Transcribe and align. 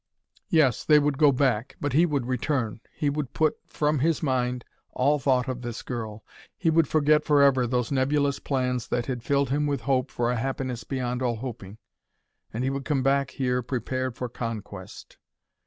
Yes, 0.49 0.83
they 0.83 0.97
would 0.97 1.19
go 1.19 1.31
back, 1.31 1.75
but 1.79 1.93
he 1.93 2.07
would 2.07 2.25
return. 2.25 2.79
He 2.91 3.07
would 3.11 3.33
put 3.33 3.57
from 3.67 3.99
his 3.99 4.23
mind 4.23 4.65
all 4.93 5.19
thought 5.19 5.47
of 5.47 5.61
this 5.61 5.83
girl; 5.83 6.23
he 6.57 6.71
would 6.71 6.87
forget 6.87 7.23
forever 7.23 7.67
those 7.67 7.91
nebulous 7.91 8.39
plans 8.39 8.87
that 8.87 9.05
had 9.05 9.21
filled 9.21 9.51
him 9.51 9.67
with 9.67 9.81
hope 9.81 10.09
for 10.09 10.31
a 10.31 10.37
happiness 10.37 10.83
beyond 10.83 11.21
all 11.21 11.35
hoping. 11.35 11.77
And 12.51 12.63
he 12.63 12.71
would 12.71 12.83
come 12.83 13.03
back 13.03 13.29
here 13.29 13.61
prepared 13.61 14.15
for 14.15 14.27
conquest. 14.27 15.17